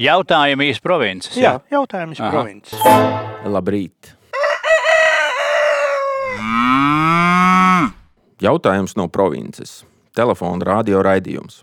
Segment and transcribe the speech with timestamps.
[0.00, 1.34] Jautājumi iz provinces.
[1.36, 2.30] Jā, jautājums Aha.
[2.32, 2.80] provinces.
[3.44, 4.14] Labrīt!
[8.40, 9.82] Jautājums no provinces.
[10.16, 11.60] Telefona radio raidījums.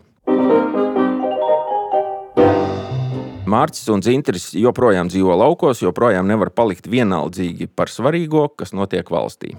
[3.50, 9.56] Mārcis un Zintris joprojām dzīvo laukos, joprojām nevar palikt vienaldzīgi par svarīgo, kas notiek valstī.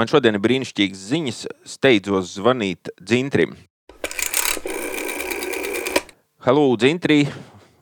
[0.00, 1.46] Man šodien ir brīnišķīgas ziņas.
[1.68, 3.58] Steidzos zvanīt Zintrim.
[6.40, 7.26] Halo, Zintri,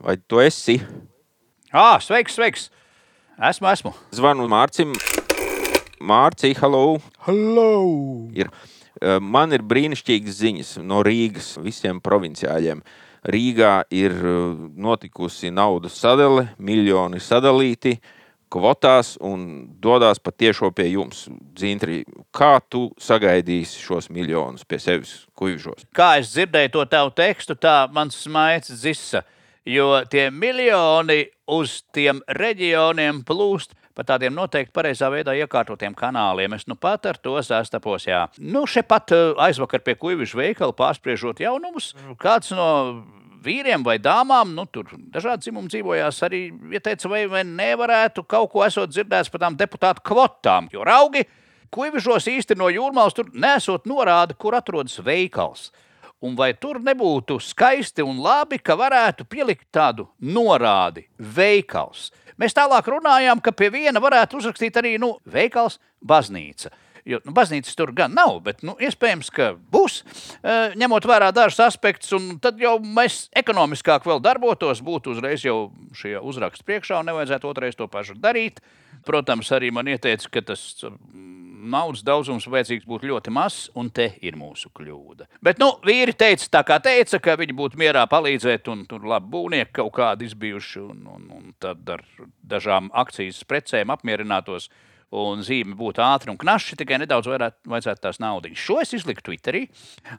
[0.00, 0.78] vai tu esi?
[1.72, 2.68] Ah, sveiks, sveiks!
[3.38, 3.92] Esmu, esmu.
[4.14, 4.94] Zvanu Mārcim.
[6.00, 6.98] Mārci, halo!
[7.26, 7.70] Hello!
[8.34, 8.50] Ir.
[9.22, 12.82] Man ir brīnišķīgas ziņas no Rīgas visiem provinciāļiem.
[13.28, 14.14] Rīgā ir
[14.78, 17.98] notikusi naudas sadale, miljoni sadalīti
[18.50, 21.26] kvotās un dodas patiešo pie jums.
[21.54, 22.00] Dzintri,
[22.34, 25.86] kā tu sagaidīsi šos miljonus pie sevis kuģos?
[25.94, 29.22] Kā es dzirdēju to tavu tekstu, tā mans smaids zisa.
[29.68, 36.54] Jo tie miljoni uz tiem reģioniem plūst pa tādiem noteikti pareizā veidā iekārtotiem kanāliem.
[36.54, 38.06] Es nu pat ar to sastapos.
[38.06, 38.28] Jā.
[38.38, 41.90] Nu, šeit pat eh, aizvakar pie kuģiša veikala pārspriežot jaunumus,
[42.22, 42.68] kāds no
[43.42, 46.40] vīriem vai dāmām, nu, tur dažādi dzimumi dzīvojās, arī
[46.74, 50.70] ieteica, vai, vai nevarētu kaut ko esot dzirdēts par tām deputātu kvotām.
[50.74, 51.24] Jo raugi,
[51.74, 55.68] kuģišos īsti no jūrmālas tur nesot norāda, kur atrodas veikals.
[56.26, 62.08] Un vai tur nebūtu skaisti un labi, ka varētu pielikt tādu norādi veikals?
[62.38, 66.70] Mēs tālāk runājām, ka pie viena varētu uzrakstīt arī nu, veikals, baznīca.
[67.08, 70.02] Jo nu, baznīcas tur gan nav, bet nu, iespējams, ka būs,
[70.42, 75.70] eh, ņemot vērā dažus aspektus, un tad jau mēs ekonomiskāk vēl darbotos, būtu uzreiz jau
[75.96, 78.60] šie uzraksti priekšā, un nevajadzētu otrais to pašu darīt.
[79.06, 84.10] Protams, arī man ieteica, ka tas mm, naudas daudzums vajadzīgs būtu ļoti mazs, un te
[84.24, 85.28] ir mūsu kļūda.
[85.44, 89.30] Bet, nu, vīri teica, tā kā teica, ka viņi būtu mierā palīdzēt, un tur labi
[89.32, 92.04] būvnieki kaut kādi izbijuši, un, un, un tad ar
[92.46, 94.70] dažām akcijas precēm apmierinātos
[95.14, 98.58] un zīme būtu ātri un knaši, tikai nedaudz vairāk vajadzētu tās naudas.
[98.60, 99.66] Šo es izliku Twitterī,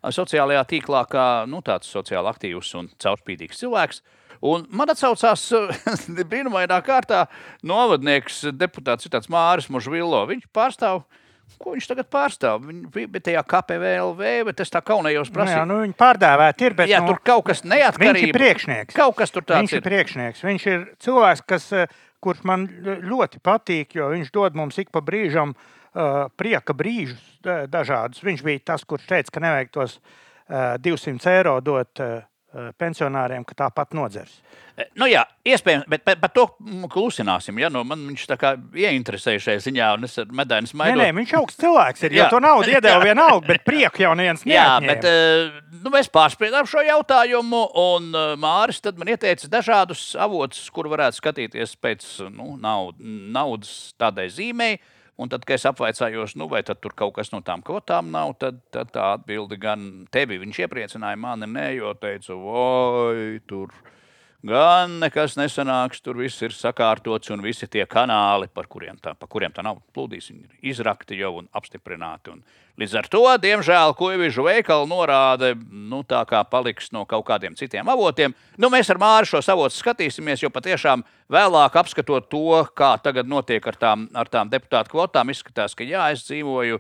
[0.02, 4.02] sociālajā tīklā, kā nu, tāds sociāli aktīvs un caurspīdīgs cilvēks.
[4.50, 5.44] Un man atsaucās
[6.32, 7.26] brīnumainā kārtā
[7.68, 10.24] novadnieks, deputāts Māris Možvilo.
[10.30, 11.04] Viņš pārstāv.
[11.58, 12.62] Ko viņš tagad pārstāv?
[12.68, 15.58] Viņa bija tajā KPVLV, bet es tā kaunējos Nu, prasīt.
[15.58, 18.28] jā, nu, viņi pārdēvēti ir, bet jā, nu, tur kaut kas viņš neatkarīgs.
[18.30, 18.96] ir priekšnieks.
[18.96, 19.88] Kaut kas tur tāds Viņš ir ir.
[19.90, 20.44] priekšnieks.
[20.46, 21.88] Viņš ir cilvēks, kas, eh,
[22.22, 27.66] kurš man ļoti patīk, jo viņš dod mums ik pa brīžam uh, prieka brīžus da-
[27.68, 28.22] dažādus.
[28.22, 30.00] Viņš bija tas, kurš teica, ka nevajag tos
[30.50, 32.22] uh, 200 eiro dot uh,
[32.82, 34.32] pensionāriem, ka tāpat nodzers.
[34.96, 36.46] Nu, jā, iespējams, bet par, par to
[36.92, 37.58] klusināsim.
[37.60, 37.68] Ja?
[37.74, 41.02] Nu, man viņš tā kā ieinteresēja šajā ziņā, un es ar medaļu Nē, smaidu.
[41.02, 42.16] nē, viņš augsts cilvēks ir.
[42.16, 42.28] Jo Jā.
[42.32, 44.94] to naudu iedeva vienalga, bet prieku jau neviens Jā, neatņēma.
[44.94, 50.64] bet eh, nu, mēs pārspriedām šo jautājumu, un eh, Māris tad man ieteica dažādus avotus,
[50.72, 54.78] kur varētu skatīties pēc nu, naud, naudas tādai zīmei.
[55.20, 58.62] Un tad, kad es apvaicājos, nu, vai tur kaut kas no tām kvotām nav, tad,
[58.72, 63.74] tad tā atbilde gan tevi viņš iepriecināja, mani nē, jo teicu, oi, tur
[64.46, 69.28] gan nekas nesanāks, tur viss ir sakārtots, un visi tie kanāli, par kuriem tā, pa
[69.28, 72.34] kuriem tā nav plūdīs, ir izrakti jau un apstiprināti.
[72.34, 72.44] Un
[72.80, 77.90] līdz ar to, diemžēl, kuģižu veikalu norāde, nu, tā kā paliks no kaut kādiem citiem
[77.92, 78.36] avotiem.
[78.58, 83.68] Nu, mēs ar Māru šos avotus skatīsimies, jo patiešām vēlāk apskatot to, kā tagad notiek
[83.68, 86.80] ar tām, ar tām deputātu kvotām, izskatās, ka jā, es dzīvoju.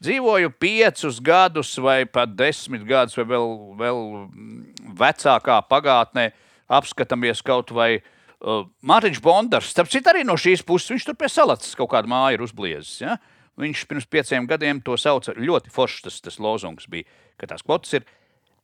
[0.00, 3.98] Dzīvoju piecus gadus, vai pat desmit gadus, vai vēl, vēl
[4.30, 6.30] mm, vecākā pagātnē,
[6.70, 9.70] apskatāmies kaut vai uh, Mārtiņš Bondars.
[9.74, 13.02] Starp citu, arī no šīs puses viņš tur pie salats kaut kādu māju ir uzbliezis.
[13.02, 13.18] Ja?
[13.60, 16.04] Viņš pirms pieciem gadiem to sauca ļoti foršs.
[16.06, 17.08] Tas, tas lozungs bija,
[17.40, 18.06] ka tās kvotas ir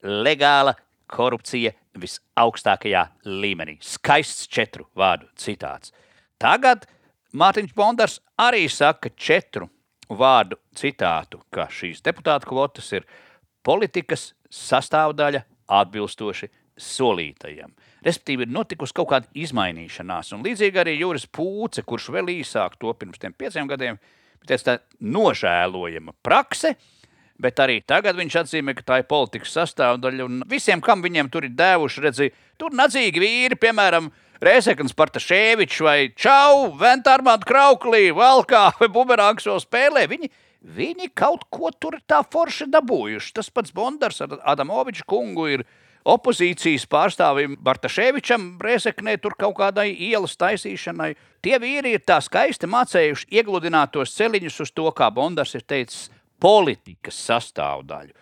[0.03, 0.77] legāla
[1.11, 3.79] korupcija visaugstākajā līmenī.
[3.85, 5.93] Skaists četru vārdu citāts.
[6.43, 6.87] Tagad
[7.37, 9.69] Mārtiņš Bondars arī saka četru
[10.09, 13.07] vārdu citātu, ka šīs deputātu kvotas ir
[13.67, 16.49] politikas sastāvdaļa atbilstoši
[16.81, 17.73] solītajam.
[18.07, 20.35] Respektīvi, ir notikusi kaut kāda izmainīšanās.
[20.37, 23.99] Un līdzīgi arī Juris Pūce, kurš vēl īsāk to pirms pieciem gadiem,
[24.45, 26.77] bija tā nožēlojama prakse.
[27.37, 30.25] Bet arī tagad viņš atzīmē, ka tā ir politikas sastāvdaļa.
[30.25, 34.09] Un visiem, kam viņiem tur ir devuši, redzi, tur nadzīgi vīri, piemēram,
[34.45, 40.05] Rēzekns, Partaševičs vai Čau, Ventārmāta Krauklī, Valkā vai Bumerāns vēl spēlē.
[40.11, 40.29] Viņi,
[40.77, 43.33] viņi kaut ko tur tā forši dabūjuši.
[43.39, 45.65] Tas pats Bondars ar Adamoviču kungu ir
[46.07, 51.15] opozīcijas pārstāvim Bartaševičam, Brēseknē, tur kaut kādai ielas taisīšanai.
[51.43, 56.07] Tie vīri ir tā skaisti mācējuši iegludināt tos celiņus uz to, kā Bondars ir teicis,
[56.43, 58.15] politikas sastāvdaļu.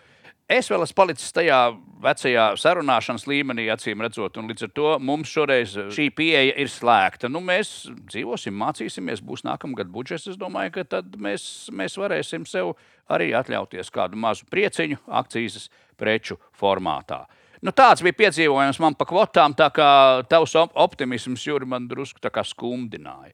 [0.45, 1.57] Es vēl esmu palicis tajā
[2.05, 7.31] vecajā sarunāšanas līmenī, acīm redzot, un līdz ar to mums šoreiz šī pieeja ir slēgta.
[7.33, 10.27] Nu, mēs dzīvosim, mācīsimies, būs nākamgad budžets.
[10.29, 12.75] Es domāju, ka tad mēs, mēs varēsim sev
[13.09, 15.65] arī atļauties kādu mazu prieciņu akcijas
[15.97, 17.23] preču formātā.
[17.63, 19.89] Nu, tāds bija piedzīvojums man pa kvotām, tā kā
[20.29, 23.33] tavs optimisms, Juri, man drusku skumdināja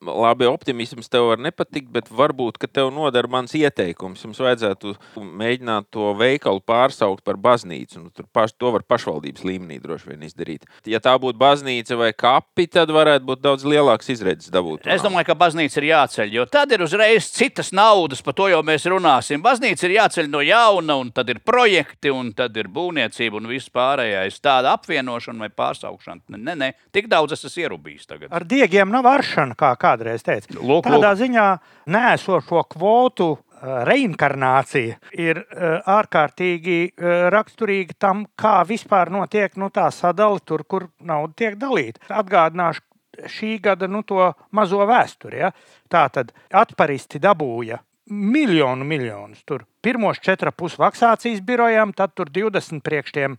[0.00, 4.22] labi, optimisms tev var nepatikt, bet varbūt tev noder mans ieteikums.
[4.24, 8.00] Jums vajadzētu mēģināt to veikalu pārsaukt par baznīcu.
[8.00, 10.66] Nu, tur paš, to var pašvaldības līmenī droši vien izdarīt.
[10.88, 14.88] Ja tā būtu baznīca vai kapi, tad varētu būt daudz lielāks izredzes dabūt.
[14.90, 18.62] Es domāju, ka baznīca ir jāceļ, jo tad ir uzreiz citas naudas, par to jau
[18.66, 19.44] mēs runāsim.
[19.44, 23.72] Baznīca ir jāceļ no jauna, un tad ir projekti, un tad ir būvniecība un viss
[23.74, 24.40] pārējais.
[24.40, 26.38] Tāda apvienošana vai pārsaukšana.
[26.40, 28.32] Nē, nē, tik daudz es esmu ierubījis tagad.
[28.32, 30.54] Ar diegiem nav aršana, kā kādreiz teica.
[30.58, 31.20] Lūk, Tādā lūk.
[31.20, 31.46] ziņā
[31.90, 33.40] nēsošo kvotu uh,
[33.88, 40.88] reinkarnācija ir uh, ārkārtīgi uh, raksturīga tam, kā vispār notiek nu, tā sadale tur, kur
[41.00, 42.02] nauda tiek dalīta.
[42.22, 42.86] Atgādināšu
[43.30, 45.42] šī gada nu, to mazo vēsturi.
[45.42, 45.52] Ja?
[45.90, 49.42] Tā tad atparisti dabūja miljonu miljonus.
[49.46, 53.36] Tur pirmos četras puses vaksācijas birojām, tad tur 20 priekšiem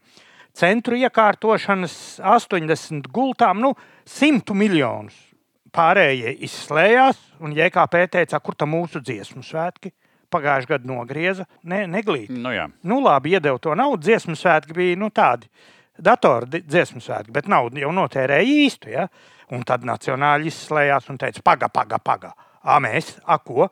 [0.56, 3.74] centru iekārtošanas, 80 gultām, nu,
[4.08, 5.31] 100 miljonus
[5.76, 9.92] pārējie izslēdzās, un JKP teica, kur tam mūsu dziesmu svētki.
[10.32, 12.32] Pagājušajā gadā nogrieza, ne, neglīti.
[12.40, 12.70] Nu, jā.
[12.88, 14.00] Nu, labi, iedeva to naudu.
[14.06, 15.50] Dziesmu svētki bija nu, tādi
[16.00, 18.94] datoru di- dziesmu svētki, bet naudu jau notērēja īstu.
[18.94, 19.10] Ja?
[19.52, 22.32] Un tad nacionāļi izslēdzās un teica, paga, paga, paga.
[22.64, 23.68] A, mēs, a, ko?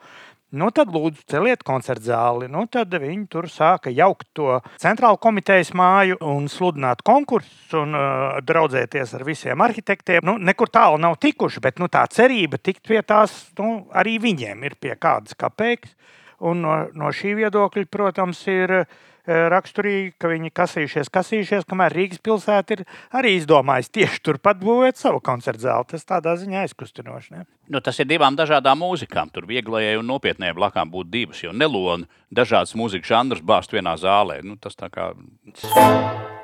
[0.49, 2.47] Nu, tad lūdzu, celiet koncertu zāli.
[2.49, 8.39] Nu, tad viņi tur sāka jaukt to centrālu komitejas māju un sludināt konkursus un uh,
[8.41, 10.25] draudzēties ar visiem arhitektiem.
[10.25, 14.65] Nu, nekur tālu nav tikuši, bet nu, tā cerība tikt pie tās nu, arī viņiem
[14.65, 15.93] ir pie kādas kapeikas.
[16.41, 18.73] Un no, no šī viedokļa, protams, ir
[19.29, 22.83] raksturīgi, ka viņi kasījušies, kasījušies, kamēr Rīgas pilsēta ir
[23.15, 25.87] arī izdomājusi tieši turpat būvēt savu koncertu zāli.
[25.93, 27.33] Tas tādā ziņā aizkustinoši.
[27.35, 27.45] Ne?
[27.69, 29.29] Nu, tas ir divām dažādām mūzikām.
[29.33, 31.43] Tur vieglajai un nopietnējai blakām būtu divas.
[31.43, 34.41] Jo neloni dažādas mūzikas žanrus bāzt vienā zālē.
[34.43, 35.11] Nu, tas tā kā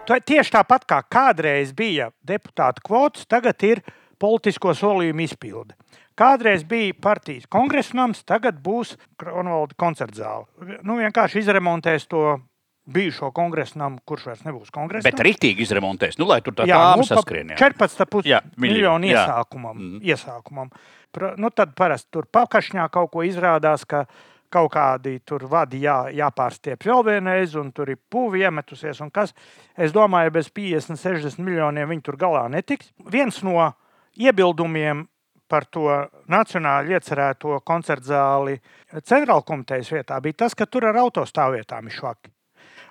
[0.05, 3.81] Tā- Tieši tāpat kā kādreiz bija deputāta kvotas, tagad ir
[4.21, 5.73] politisko solījumu izpilde.
[6.15, 10.79] Kādreiz bija partijas kongresa nams, tagad būs Kronvalda koncerta zāle.
[10.83, 12.39] Nu, vienkārši izremontēs to
[12.85, 15.07] bijušo kongresa namu, kurš vairs nebūs kongresa.
[15.09, 17.49] Bet rītīgi izremontēs, nu, lai tur tā Jā, kā nu, pa saskrien.
[17.55, 17.57] jā.
[17.57, 19.23] 14,5 Jā, miljoni, miljonu jā.
[19.25, 19.75] iesākumam.
[19.79, 20.03] Mhm.
[20.05, 20.71] iesākumam.
[21.15, 24.05] Pra, nu, tad parasti tur pakašņā kaut ko izrādās, ka
[24.55, 29.01] kaut kādi tur vadi jā, jāpārstiep vēl vienreiz, un tur ir puvi iemetusies.
[29.01, 29.33] un kas.
[29.75, 32.91] Es domāju, bez 50, 60 miljoniem viņi tur galā netiks.
[33.11, 33.73] Viens no
[34.15, 35.07] iebildumiem
[35.47, 35.87] par to
[36.31, 38.55] nacionāli iecerēto koncertu zāli
[39.03, 42.31] centrāla komitejas vietā bija tas, ka tur ar autostāvvietām ir švaki.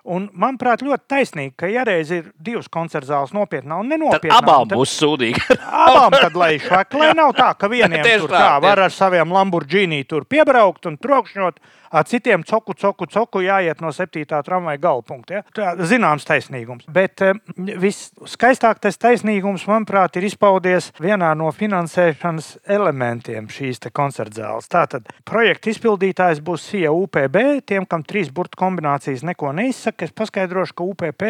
[0.04, 4.36] Un, manuprāt, ļoti taisnīgi, ka ja reiz ir divas koncerta zāles nopietnā un Tad nenopietnā.
[4.42, 5.40] abām tad- būs sūdīgi.
[5.84, 9.32] Abām tad lai švaki, lai nav tā, ka vieniem tur tā, tā, var ar saviem
[9.32, 11.56] Lamborghini tur piebraukt un trokšņot,
[11.94, 14.26] ar citiem coku, coku, coku jāiet no 7.
[14.44, 15.38] tramvaja galpunkta.
[15.38, 15.42] Ja?
[15.54, 16.84] Tā zināms taisnīgums.
[16.90, 17.22] Bet
[17.56, 24.68] viskaistākais taisnīgums, manuprāt, ir izpaudies vienā no finansēšanas elementiem šīs koncerta zāles.
[24.68, 27.38] Tātad projekta izpildītājs būs SIA UPB.
[27.66, 31.23] Tiem, kam trīs burtu kombinācijas neko neizsaka, es paskaidrošu, ka UPP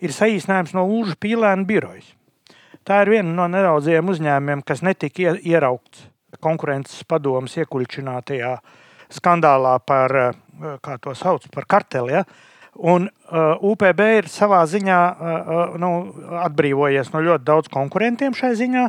[0.00, 2.08] ir saīsinājums no Ulža pīlēna birojas.
[2.86, 6.06] Tā ir viena no nedaudzajiem uzņēmumiem, kas netika ie- ieraukts
[6.40, 8.54] konkurences padomus iekuļķinātajā
[9.10, 10.32] skandālā par, eh,
[10.82, 12.12] kā to sauc, par karteli.
[12.12, 12.24] Ja?
[12.74, 15.88] Un uh, UPB ir savā ziņā uh, nu,
[16.46, 18.84] atbrīvojies no ļoti daudz konkurentiem šai ziņā,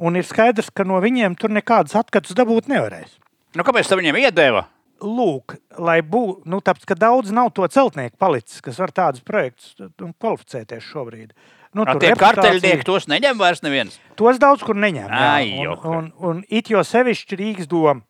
[0.00, 3.18] un ir skaidrs, ka no viņiem tur nekādas atskaņas dabūt nevarēs.
[3.54, 4.64] Nu, kāpēc tā viņiem iedeva?
[4.98, 9.76] Lūk, lai būtu, nu, tāpēc, ka daudz nav to celtnieku palicis, kas var tādus projektus
[10.18, 11.32] kvalificēties šobrīd.
[11.76, 13.98] Nu, tiem reputācija- karteļniekiem tos neņem vairs neviens.
[14.16, 15.06] Tos daudz kur neņem.
[15.06, 15.28] jā.
[15.36, 15.88] Ai, un, joka.
[15.88, 18.00] un, un it jau sevišķi Rīgas doma.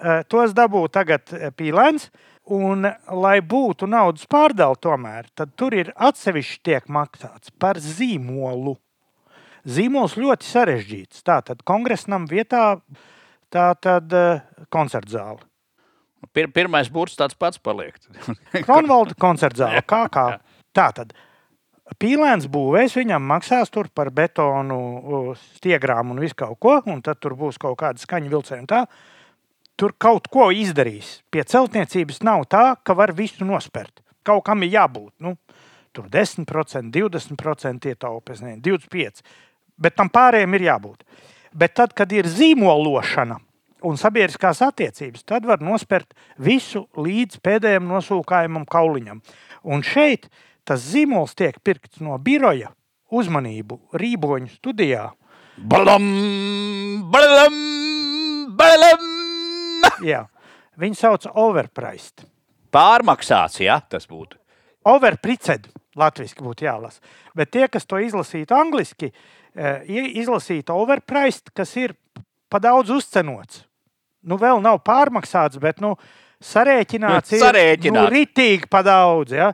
[0.00, 2.10] Eh, Tos dabū tagad eh, pīlēns.
[2.50, 8.76] Un, lai būtu naudas pārdala, tomēr, tad tur ir atsevišķi tiek maksāts par zīmolu.
[9.68, 11.20] Zīmols ļoti sarežģīts.
[11.22, 12.80] Tā tad kongresnam vietā,
[13.52, 14.40] tā tad eh,
[14.72, 15.40] koncerta zāle.
[16.36, 17.96] Pir, pirmais burts tāds pats paliek.
[18.66, 19.82] Kronvalda koncerta zāle.
[19.88, 20.26] Kā, kā.
[20.76, 21.14] Tā tad
[21.98, 27.34] pīlēns būvēs, viņam maksās tur par betonu, stiegrām un visu kaut ko, un tad tur
[27.38, 28.84] būs kaut kāda skaņa vilciena.
[29.80, 31.18] Tur kaut ko izdarīs.
[31.32, 34.02] Pie celtniecības nav tā, ka var visu nospērt.
[34.28, 35.14] Kaut kam ir jābūt.
[35.24, 35.38] Nu,
[35.96, 39.24] tur 10%, 20% ietaupīt, 25%.
[39.80, 41.06] Bet tam pārējiem ir jābūt.
[41.56, 43.40] Bet tad, kad ir zīmološana,
[43.86, 49.22] un sabiedriskās attiecības, tad var nospērt visu līdz pēdējiem nosūkājumam kauliņam.
[49.64, 50.28] Un šeit
[50.68, 52.72] tas zīmols tiek pirkts no biroja
[53.10, 55.10] uzmanību Rīboņu studijā.
[55.60, 56.04] Balam,
[57.12, 57.56] balam,
[58.56, 59.08] balam.
[60.06, 60.24] Jā,
[60.80, 62.24] viņi sauc overpriced.
[62.72, 64.38] Pārmaksāts, jā, tas būtu.
[64.88, 65.66] Overpriced,
[65.98, 67.02] latviešu būtu jālasa.
[67.36, 69.10] Bet tie, kas to izlasītu angliski,
[69.54, 69.82] eh,
[70.22, 71.96] izlasītu overpriced, kas ir
[72.48, 73.64] pa daudz uzcenots.
[74.22, 75.94] Nu, vēl nav pārmaksāts, bet nu,
[76.44, 77.96] sarēķināts ir Sarēķināts.
[77.96, 79.34] Nu, ritīgi pa daudz.
[79.36, 79.50] Ja?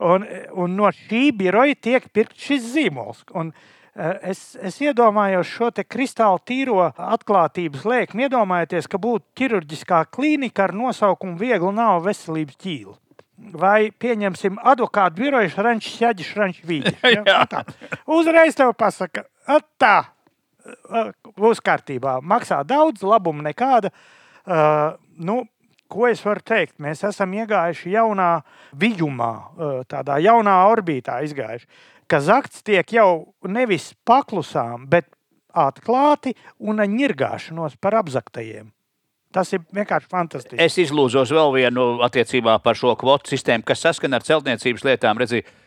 [0.00, 0.24] Un,
[0.56, 3.24] un no šī biroja tiek pirkts šis zīmols.
[3.36, 8.28] Un, eh, Es, es iedomājos šo kristāli tīro atklātības lēkmu.
[8.28, 12.96] Iedomājieties, ka būtu ķirurģiskā klīnika ar nosaukumu Viegla nav veselības ķīla.
[13.56, 17.04] Vai pieņemsim advokātu biroju Šrančs, Jaģis, Šrančs, Vīģis.
[17.26, 17.44] Ja?
[17.50, 18.20] Nu.
[18.20, 20.04] Uzreiz tev pasaka, "At tā,
[21.38, 22.18] būs kārtībā.
[22.22, 23.92] Maksā daudz, labumu nekāda.
[24.44, 25.42] Uh, nu,
[25.90, 26.78] ko es varu teikt?
[26.82, 28.32] Mēs esam iegājuši jaunā
[28.80, 31.68] vidumā, uh, tādā jaunā orbītā izgājuši.
[32.10, 35.06] Ka zakts tiek jau nevis paklusām, bet
[35.54, 38.70] atklāti un ņirgāšanos par apzaktajiem.
[39.30, 40.58] Tas ir vienkārši fantastiski.
[40.58, 45.20] Es izlūzos vēl vienu attiecībā par šo kvotu sistēmu, kas saskana ar celtniecības lietām.
[45.22, 45.59] Redzi, eh,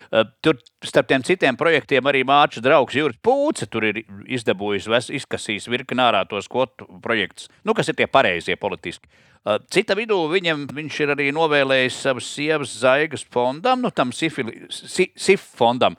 [0.46, 4.04] tur starp tiem citiem projektiem arī māča draugs Juris Pūce ir
[4.38, 9.10] izdabūjis, izkasījis virkni ārā tos kvotu projektus, nu, kas ir tie pareizie politiski.
[9.44, 14.68] Eh, Cita vidū viņam, viņš ir arī novēlējis savas sievas zaigas fondam, nu, tam sifili-
[14.72, 15.98] si- SIF fondam.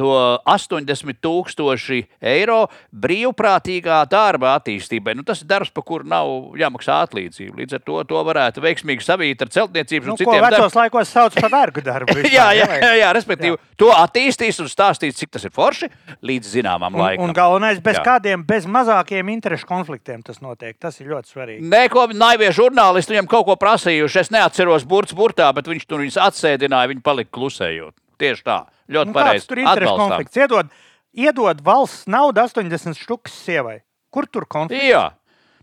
[0.00, 0.10] To
[0.48, 2.62] 80 tūkstoši eiro
[2.96, 5.12] brīvprātīgā darba attīstībai.
[5.18, 7.58] Nu, tas ir darbs, par kuru nav jāmaksā atlīdzība.
[7.60, 10.56] Līdz ar to to varētu veiksmīgi savīt ar celtniecības Nu, un citiem darbiem.
[10.56, 12.14] vecos laikos sauc par vergu darbu.
[12.16, 13.76] vispār, Jā, jā, jā, jā, respektīvi, jā.
[13.82, 15.90] to attīstīs un stāstīs, cik tas ir forši
[16.24, 17.24] līdz zināmam Un, laikam.
[17.28, 18.04] un galvenais, bez Jā.
[18.06, 20.78] kādiem, bez mazākiem interešu konfliktiem tas notiek.
[20.80, 21.68] Tas ir ļoti svarīgi.
[21.68, 24.20] Nē, ko naivie žurnālisti viņam kaut ko prasījuši.
[24.24, 27.94] Es neatceros burts burtā, bet viņš tur viņus atsēdināja, viņi palika klusējot.
[28.20, 28.58] Tieši tā.
[28.90, 29.46] Ļoti Nu, pareizi.
[29.48, 30.36] tur ir interešu konflikts?
[30.36, 30.68] Iedod,
[31.16, 33.80] iedod valsts naudu 80 štukas sievai.
[34.12, 34.84] Kur tur konflikts?
[34.90, 35.06] Jā.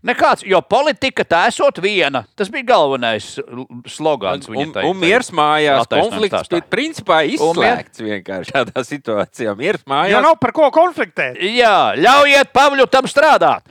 [0.06, 2.20] Nekāds, jo politika tā esot viena.
[2.38, 3.32] Tas bija galvenais
[3.90, 4.46] slogans.
[4.48, 9.56] Un, un, tai- un miers mājās, konflikts bija principā izslēgts vienkārši šādā situācijā.
[9.58, 10.22] Miers Jo mājās.
[10.22, 11.42] nav par ko konfliktēt.
[11.42, 13.66] Jā, ļaujiet Pavļutam strādāt.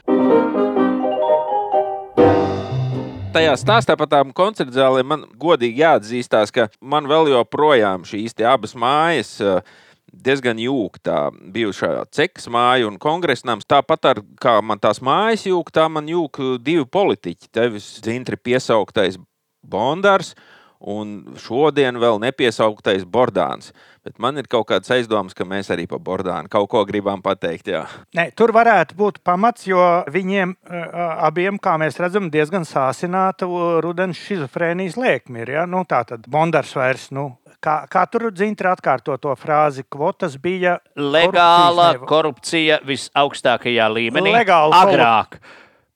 [3.34, 8.74] Tajā stāstā par tām koncertu zālēm man godīgi jāatzīstās, ka man vēl joprojām šīs abas
[8.78, 9.40] mājas.
[9.40, 9.60] eh,
[10.08, 13.66] Diezgan jūgta bijušā cekas māja un kongresnams.
[13.68, 17.50] Tāpat ar, kā man tās mājas jūg, tā man jūg divi politiķi.
[17.52, 19.18] Tevis dzintri piesauktais
[19.60, 20.32] Bondārs
[20.78, 23.72] un šodien vēl nepiesauktais Bordāns.
[24.06, 27.68] Bet man ir kaut kāds aizdoms, ka mēs arī par Bordānu kaut ko gribam pateikt.
[27.68, 27.82] Jā.
[28.16, 30.86] Ne, tur varētu būt pamats, jo viņiem uh,
[31.28, 33.48] abiem, kā mēs redzam, diezgan sāsināta
[33.84, 35.54] rudens schizofrēnijas lēkme ir.
[35.58, 35.66] Ja?
[35.68, 37.30] Nu, tā tad Bondars vairs, nu,
[37.60, 44.32] kā, kā tur dzintri atkārto to frāzi, kvotas bija Legāla korupcijas korupcija visaugstākajā līmenī.
[44.32, 45.38] Legāla agrāk.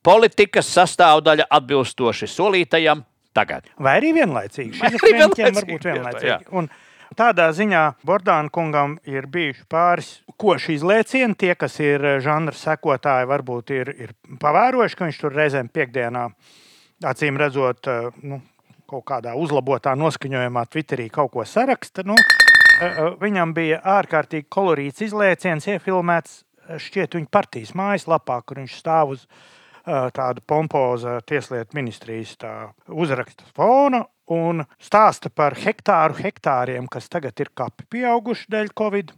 [0.02, 3.04] Politikas sastāvdaļa atbilstoši solītajam
[3.36, 3.68] tagad.
[3.80, 4.78] Vai arī vienlaicīgi.
[4.78, 6.50] Šis arī vienlaicīgi, var būt tieši tā, vienlaicīgi.
[6.58, 6.68] Un
[7.18, 10.10] tādā ziņā Bordāna kungam ir bijuši pāris
[10.40, 11.36] koši izlēcieni.
[11.38, 16.28] Tie, kas ir eh, žanra sekotāji, varbūt ir, ir pavērojuši, ka viņš tur reizēm piekdienā,
[17.12, 18.42] acīm redzot, eh, nu,
[18.92, 22.04] kaut kādā uzlabotā noskaņojumā Twitterī kaut ko saraksta.
[22.08, 26.42] Nu, eh, viņam bija ārkārtīgi kolorīts izlēciens, iefilmēts
[26.78, 29.48] šķiet viņa partijas mājaslapā, kur viņš stāv uz uh,
[29.84, 32.52] tādu pompozu tieslietu ministrijas tā,
[32.88, 39.12] uzraksta fona un stāsta par hektāru hektāriem, kas tagad ir kapi pieauguši dēļ Covid.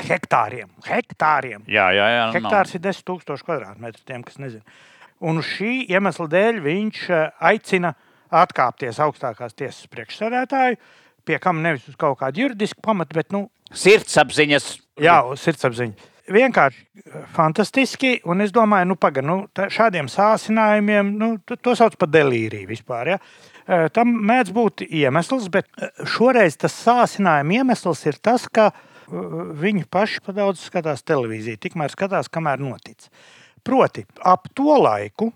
[0.00, 1.66] Hektāriem, hektāriem.
[1.68, 2.22] Jā, jā, jā.
[2.30, 4.64] nu, Hektārs ir 10,000 kvadrātmetru tiem, kas nezina.
[5.20, 7.02] Un šī iemesla dēļ viņš
[7.50, 7.92] aicina
[8.32, 10.78] atkāpties augstākās tiesas priekšsēdētāju,
[11.28, 14.70] pie kam nevis uz kaut kādu juridisku pamatu, bet nu, Sirdsapziņas.
[15.00, 16.08] Jā, uz sirdsapziņa.
[16.30, 18.12] Vienkārši eh, fantastiski.
[18.30, 23.14] Un es domāju, nu, paga, nu šādiem sācinājumiem, nu, to, sauc par delīriju vispār.
[23.14, 23.18] Ja?
[23.66, 28.70] Eh, Tam mēdz būt iemesls, bet eh, šoreiz tas sācinājuma iemesls ir tas, ka
[29.10, 33.08] viņi paši pa daudz skatās televīziju, tikmēr skatās, kamēr notic.
[33.66, 35.32] Proti, ap to laiku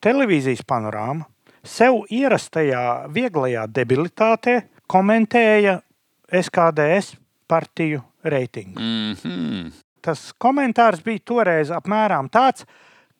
[0.00, 1.28] televīzijas panorāma
[1.60, 5.82] sev ierastajā vieglajā debilitātē komentēja
[6.32, 7.18] SKDS
[7.52, 8.80] partiju reitingu.
[8.80, 9.72] Mm -hmm.
[10.02, 12.66] Tas komentārs bija toreiz apmēram tāds,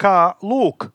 [0.01, 0.89] ka, lūk,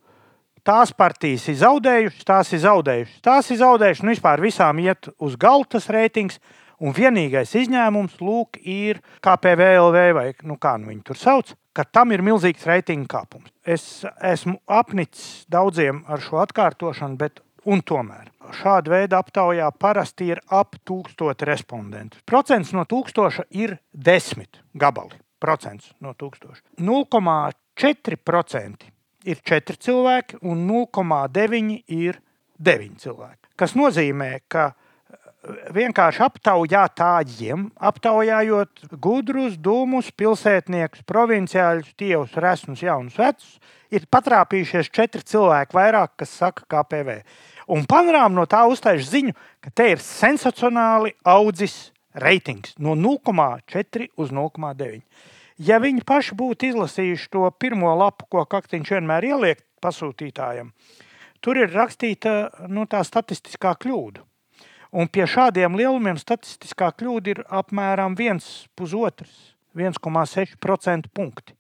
[0.67, 5.39] tās partijas ir zaudējušas, tās ir zaudējušas, tās ir zaudējušas, nu vispār visām iet uz
[5.39, 6.41] galda tas reitings,
[6.77, 12.13] Un vienīgais izņēmums lūk, ir KPVLV vai nu, kā nu viņi tur sauc, ka tam
[12.13, 13.49] ir milzīgs reitingu kāpums.
[13.65, 18.29] Es esmu apnicis daudziem ar šo atkārtošanu, bet tomēr
[18.61, 22.21] šāda veida aptaujā parasti ir ap tūkstoši respondentu.
[22.25, 25.17] Procents no tūkstoša ir desmit gabali.
[25.39, 26.61] Procents no tūkstoša.
[26.81, 28.89] 0,4%
[29.27, 32.21] ir 4 cilvēki un 0,9 ir
[32.57, 33.47] 9 cilvēki.
[33.57, 34.73] Tas nozīmē, ka
[35.75, 43.57] vienkārši aptaujātājiem, aptaujājot gudrus, dūmus, pilsētniekus, provinciāļus, tievus, resnus, jaunus, vecus,
[43.93, 47.21] ir patrāpījušies četri cilvēki vairāk, kas saka, KPV.
[47.73, 51.91] Un panorāma no tā uztais ziņu, ka te ir sensacionāli audzis
[52.21, 55.01] reitings no 0,4 uz 0,9.
[55.57, 60.71] Ja viņi paši būtu izlasījuši to pirmo lapu, ko Kaktiņš vienmēr ieliek pasūtītājiem,
[61.41, 64.23] tur ir rakstīta nu, tā statistiskā kļūda.
[64.97, 69.25] Un pie šādiem lielumiem statistiskā kļūda ir apmēram 1,5,
[69.75, 71.57] 1,6% punkti.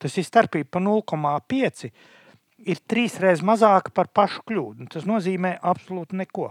[0.00, 1.90] Tas ir starpība pa 0,5.
[2.60, 4.88] Ir trīs reizes mazāka par pašu kļūdu.
[4.92, 6.50] Tas nozīmē absolūti neko.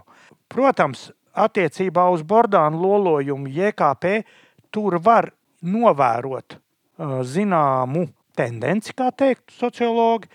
[0.49, 4.23] Protams, attiecībā uz Bordānu lolojumu JKP
[4.71, 5.31] tur var
[5.61, 6.57] novērot
[6.99, 8.07] zināmu
[8.39, 10.29] tendenci, kā teikt sociologi.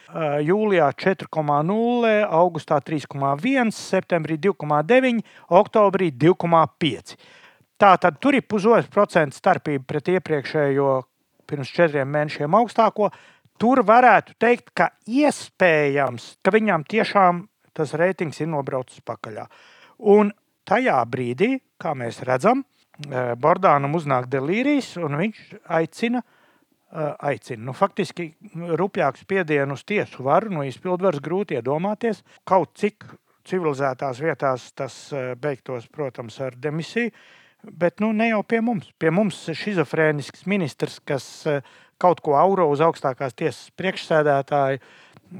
[0.44, 5.22] Jūlijā 4,0, augustā 3,1, septembrī 2,9,
[5.56, 7.16] oktobrī 2,5.
[7.80, 10.90] Tātad tur ir pusotrs procents starpība pret iepriekšējo
[11.48, 13.10] pirms četriem mēnešiem augstāko.
[13.60, 19.44] Tur varētu teikt, ka iespējams, ka viņam tiešām tas reitings ir nobraucis pakaļ.
[20.14, 20.30] Un
[20.68, 26.22] tajā brīdī, kā mēs redzam, Eh, Bordānam uznāk delīrijas, un viņš aicina,
[26.92, 27.64] eh, aicina.
[27.66, 32.22] Nu, faktiski rupjāku spiedienu uz tiesu varu no izpildvaras grūti iedomāties.
[32.46, 33.04] Kaut cik
[33.44, 37.10] civilizētās vietās tas eh, beigtos, protams, ar demisiju,
[37.64, 38.92] bet nu, ne jau pie mums.
[38.98, 41.26] Pie mums šizofrēnisks ministrs, kas
[41.98, 44.78] kaut ko auro uz augstākās tiesas priekšsēdētāju,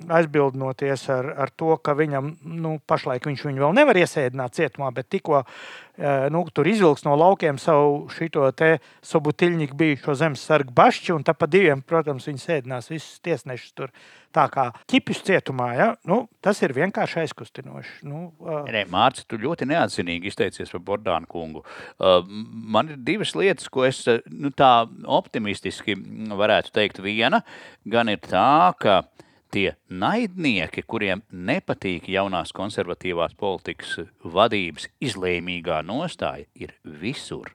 [0.09, 5.09] aizbildnoties ar, ar to, ka viņam nu, pašlaik viņš viņu vēl nevar iesēdināt cietumā, bet
[5.13, 8.77] tikko eh, nu, tur izvilks no laukiem savu šo te
[9.07, 13.95] sobutiļņiku bijušo zemesargu bašķi, un tāpat diviem, protams, viņi sēdinās visus tiesnešus tur.
[14.35, 15.85] Tā kā ķipus cietumā, ja?
[16.11, 17.93] nu, tas ir vienkārši aizkustinoši.
[18.11, 18.65] Nu, uh...
[18.67, 21.63] Nē, Mārcis, tu ļoti neatzinīgi izteicies par Bordānu kungu.
[22.03, 22.19] Uh,
[22.51, 25.95] man ir divas lietas, ko es nu, tā optimistiski
[26.35, 26.99] varētu teikt.
[27.05, 27.45] Viena
[27.87, 29.24] gan ir tā, ka uh,
[29.55, 37.55] tie naidnieki, kuriem nepatīk jaunās konservatīvās politikas vadības izlēmīgā nostāja, ir visur.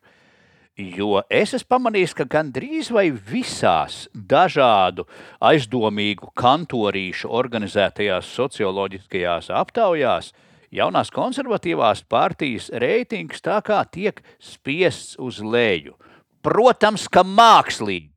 [0.79, 5.03] Jo es esmu pamanījis, ka gandrīz vai visās dažādu
[5.43, 10.31] aizdomīgu kantorīšu organizētajās socioloģiskajās aptaujās
[10.71, 15.97] jaunās konservatīvās partijas reitings tā kā tiek spiests uz leju.
[16.45, 18.08] Protams, ka mākslīgi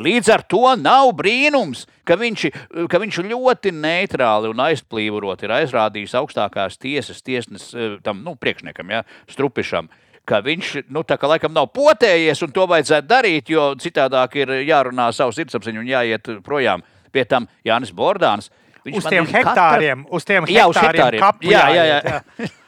[0.00, 2.46] Līdz ar to nav brīnums, ka viņš,
[2.88, 8.94] ka viņš ļoti neitrāli un aizplīvorot ir aizrādījis augstākās tiesas tiesnes eh, tam nu, priekšniekam,
[8.94, 9.90] ja, Strupišam.
[10.24, 15.10] Ka viņš nu, kā, laikam nav potējies, un to vajadzētu darīt, jo citādāk ir jārunā
[15.12, 16.86] savu sirdsapziņu un jāiet projām.
[17.12, 18.48] Pie tam Jānis Bordāns.
[18.86, 20.16] Uz tiem hektāriem, katra...
[20.16, 21.46] uz tiem hektāriem, jā, uz hektāriem.
[21.50, 22.00] Jā, jā, jā.
[22.06, 22.50] jā.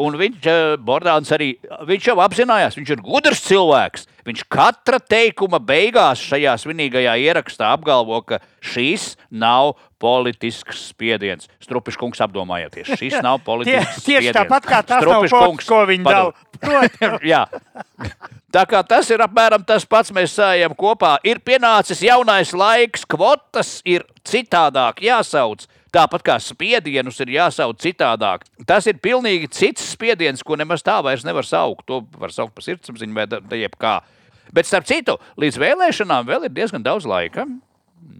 [0.00, 1.54] Un viņš, eh, Bordāns arī,
[1.88, 4.06] viņš jau apzinājās, viņš ir gudrs cilvēks.
[4.24, 11.48] Viņš katra teikuma beigās šajā svinīgajā ierakstā apgalvo, ka šis nav politisks spiediens.
[11.64, 14.32] Strupišs kungs apdomājieties, šis nav politisks Tie, spiediens.
[14.32, 17.20] Tieši tāpat kā tas Strupišs nav kungs, ko viņi dara.
[17.32, 17.44] Jā.
[18.54, 21.16] Tā kā tas ir apmēram tas pats, mēs sājam kopā.
[21.26, 25.66] Ir pienācis jaunais laiks, kvotas ir citādāk jāsauc.
[25.94, 28.48] Tāpat kā spiedienus ir jāsauc citādāk.
[28.66, 31.84] Tas ir pilnīgi cits spiediens, ko nemaz tā vairs nevar saukt.
[31.86, 33.94] To var saukt par sirdsapziņu vai jebkā.
[34.54, 37.46] Bet, starp citu, līdz vēlēšanām vēl ir diezgan daudz laika.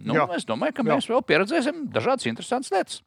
[0.05, 0.25] Nu, Jā.
[0.37, 1.13] es domāju, ka mēs Jā.
[1.13, 3.01] vēl pieredzēsim dažādas interesantas lietas.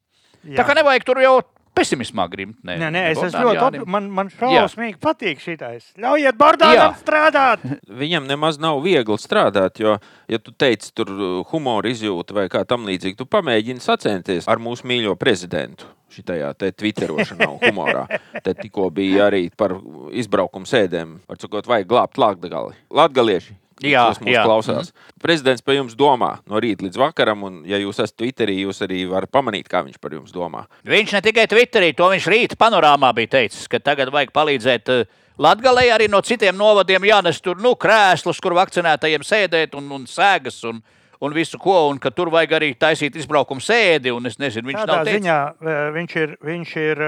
[0.44, 0.61] Jā.
[0.61, 1.35] Tā kā nevajag tur jau
[1.78, 2.58] pesimismā grimt.
[2.66, 3.82] Nē, nē, nē es esmu ļoti opti...
[3.94, 5.92] man, man šausmīgi patīk šitais.
[6.00, 7.64] Ļaujiet Bordānam strādāt!
[8.02, 9.96] Viņam nemaz nav viegli strādāt, jo,
[10.30, 14.60] ja tu teici tur uh, humoru izjūtu vai kā tam līdzīgi, tu pamēģini sacensties ar
[14.62, 18.06] mūsu mīļo prezidentu šitajā twitterošanā un humorā.
[18.44, 19.76] Te tikko bija arī par
[20.16, 21.18] izbraukumu sēdēm.
[21.28, 22.76] Var sakot, vajag glābt latgali.
[22.94, 24.42] Latgalieši, Jā, kas mūs jā.
[24.42, 24.90] klausās.
[24.90, 25.22] Mm -hmm.
[25.22, 29.08] Prezidents par jums domā no rīta līdz vakaram, un, ja jūs esat Twitterī, jūs arī
[29.08, 30.66] varat pamanīt, kā viņš par jums domā.
[30.84, 34.88] Viņš ne tikai Twitterī, to viņš rīta panorāmā bija teicis, ka tagad vajag palīdzēt.
[34.88, 35.06] Uh,
[35.38, 40.64] Latvijā arī no citiem novadiem jānes tur nu, krēslus, kur vakcinētajiem sēdēt, un, un sēgas,
[40.66, 40.82] un,
[41.20, 44.10] un visu ko, un ka tur vajag arī taisīt izbraukumu sēdi.
[44.26, 46.36] Es nezinu, viņš Tādā ziņā eh, viņš ir.
[46.42, 47.04] Viņš ir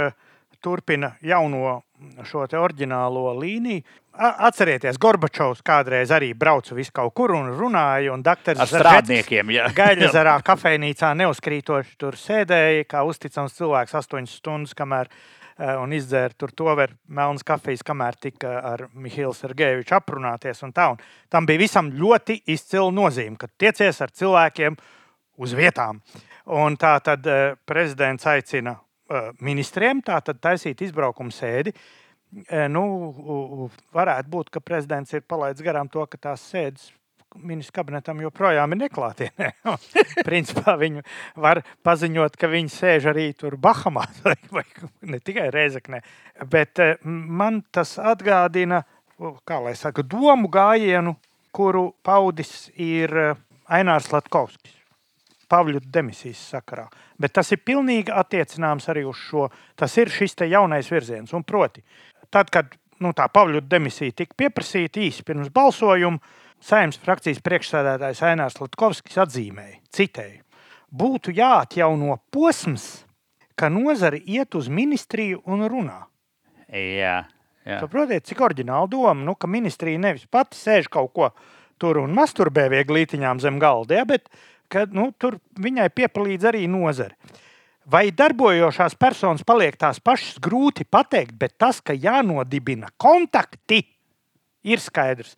[0.63, 1.81] turpina jauno
[2.25, 3.83] šo te oriģinālo līniju.
[4.21, 9.69] Atcerieties, Gorbačovs kādreiz arī brauca vis kaut kur un runāja, un Ar strādniekiem, jā.
[9.79, 16.53] Gaļazarā kafejnīcā neuzkrītoši tur sēdēja, kā uzticams cilvēks, astoņas stundas, kamēr eh, un izdzēra tur
[16.57, 20.61] to vēl melnas kafijas, kamēr tika ar Mihālu Sergejeviču aprunāties.
[20.67, 21.01] Un tā, un
[21.33, 24.77] tam bija visam ļoti izcila nozīme, ka tiecies ar cilvēkiem
[25.41, 26.03] uz vietām.
[26.51, 28.75] Un tā tad eh, prezidents aicina
[29.41, 31.75] ministriem tātad taisīt izbraukumu sēdi.
[32.47, 33.11] Eh, Nu,
[33.95, 36.93] varētu būt, ka prezidents ir palaidis garām to, ka tās sēdes
[37.39, 39.51] ministrs kabinetam joprojām ir neklātienē.
[40.29, 41.03] Principā viņi
[41.39, 44.65] var paziņot, ka viņi sēž arī tur Bahamās vai,
[45.03, 46.03] ne tikai Reizeknē.
[46.51, 48.85] Bet eh, man tas atgādina,
[49.47, 51.17] kā lai saka, domu gājienu,
[51.55, 54.80] kuru paudis ir eh, Ainārs Latkovskis.
[55.51, 56.87] Pāvļu demisijas sakarā.
[57.21, 59.49] Bet tas ir pilnīgi attiecināms arī uz šo.
[59.77, 61.33] Tas ir šis jaunais virziens.
[61.35, 61.83] Un proti,
[62.31, 66.21] tad, kad nu, tā Pāvļu demisija tika pieprasīta īsi pirms balsojuma,
[66.61, 70.43] Saimnes frakcijas priekšsēdētājs Ainārs Latkovskis atzīmēja, citēju,
[70.93, 73.07] būtu jāatjauno posms,
[73.57, 76.03] ka nozare iet uz ministriju un runā.
[76.69, 77.17] Jā,
[77.65, 77.79] jā.
[77.81, 81.31] Saprotiet, cik oriģināla doma, nu, ka ministrija nevis pati sēž kaut ko
[81.81, 84.29] tur un masturbē vieglītiņām zem galda, ja, bet
[84.71, 87.17] ka, nu, tur viņai piepalīdz arī nozare.
[87.91, 93.83] Vai darbojošās personas paliek tās pašas grūti pateikt, bet tas, ka jānodibina kontakti,
[94.63, 95.35] ir skaidrs.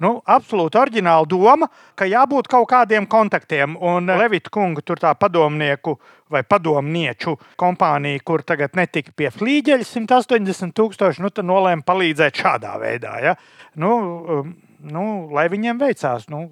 [0.00, 1.66] Nu, absolūti oriģināla doma,
[1.98, 3.74] ka jābūt kaut kādiem kontaktiem.
[3.84, 5.98] Un Levita kunga tur tā padomnieku
[6.32, 13.18] vai padomnieču kompānija, kur tagad netika pie flīģeļa 180 tūkstoši, nu, nolēma palīdzēt šādā veidā.
[13.20, 13.36] Ja?
[13.76, 13.92] Nu,
[14.38, 16.28] um, nu, lai viņiem veicās.
[16.32, 16.44] Nu,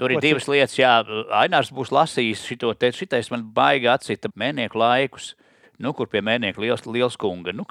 [0.00, 0.98] Tur ir divas lietas, jā.
[1.38, 5.34] Ainārs būs lasījis šo te, šitais man baigi atcita mēnieku laikus.
[5.82, 7.52] Nu, kur pie mēneša liels, liels kunga.
[7.52, 7.66] Nu,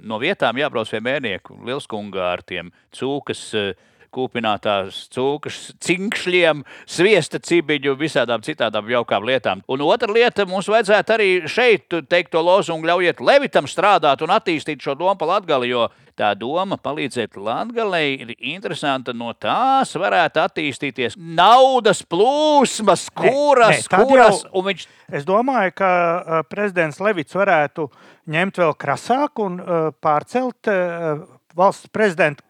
[0.00, 3.42] no vietām jābrauc pie mēneša liels kunga ar tiem cūkas.
[3.58, 3.74] eh,
[4.10, 9.62] Kūpinātās cūkas, cinkšļiem, sviesta cibiņu, visādām citām jaukām lietām.
[9.70, 14.82] Un otra lieta, mums vajadzētu arī šeit teikt to lozungu, ļaujiet Levitam strādāt un attīstīt
[14.82, 15.86] šo domu pa Latgali, jo
[16.18, 19.14] tā doma palīdzēt Latgalei ir interesanta.
[19.16, 25.88] No tās varētu attīstīties naudas plūsmas, kuras, nē, tad kuras, jau- viņš Es domāju, ka
[25.90, 27.88] uh, prezidents Levits varētu
[28.30, 31.24] ņemt vēl krasāk un uh, pārcelt uh,
[31.56, 32.42] valsts prezidenta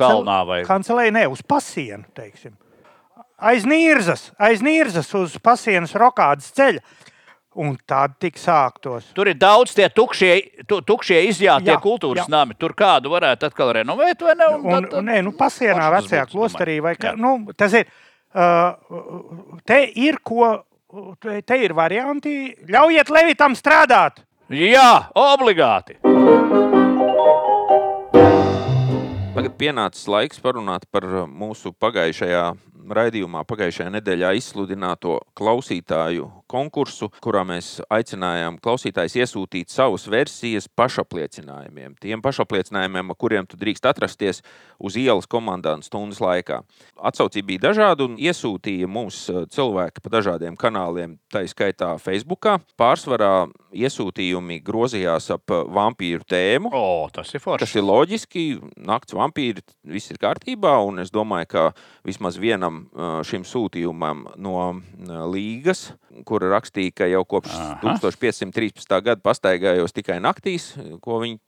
[0.00, 2.04] kalnā vai kancelēju, ne uz pasienu.
[2.16, 2.56] Teiksim.
[3.40, 6.82] Aiz nīrzas, aiz nīrzas uz pasienas rokādas ceļa.
[7.60, 9.08] Un tad tik sāktos.
[9.16, 12.30] Tur ir daudz tie tukšie, tu, tukšie izjātie Jā, kultūras jā.
[12.30, 12.54] nami.
[12.54, 14.46] Tur kādu varētu atkal renovēt, vai ne?
[14.54, 17.90] Un Un, tad- nē, nu, pasienā vecajā klosterī, vai kā, nu, tas ir.
[18.30, 20.52] Uh, te ir ko,
[21.18, 22.54] te, te ir varianti.
[22.70, 24.22] Ļaujiet Levitam strādāt!
[24.50, 25.98] Jā, obligāti.
[29.40, 32.42] Tagad pienācis laiks parunāt par uh, mūsu pagājušajā
[32.92, 41.94] raidījumā, pagājušajā nedēļā izsludināto klausītāju konkursu, kurā mēs aicinājām klausītājus iesūtīt savas versijas pašapliecinājumiem.
[42.02, 44.42] Tiem pašapliecinājumiem, kuriem tu drīkst atrasties
[44.80, 46.60] uz ielas komandantu stundas laikā.
[46.98, 52.48] Atsaucība bija dažāda un iesūtīja mums uh, cilvēki pa dažādiem kanāliem, tā izskaitā Facebook.
[52.80, 56.72] Pārsvarā iesūtījumi grozījās ap uh, vampīru tēmu.
[56.74, 57.64] O, tas ir forši.
[57.64, 58.46] Tas ir loģiski.
[58.90, 60.76] Nakts vampīri, viss ir kārtībā.
[60.86, 61.66] Un es domāju, ka
[62.06, 64.56] vismaz vienam uh, šim sūtījumam no
[65.30, 65.90] līgas,
[66.26, 67.96] kura rakstīja, ka jau kopš Aha.
[68.02, 68.96] 1513.
[69.06, 70.72] gada pastaigājos tikai naktīs,
[71.04, 71.38] ko viņi